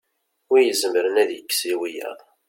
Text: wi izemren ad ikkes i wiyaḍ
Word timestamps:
wi 0.51 0.61
izemren 0.71 1.21
ad 1.23 1.29
ikkes 1.37 1.61
i 1.71 1.73
wiyaḍ 1.79 2.19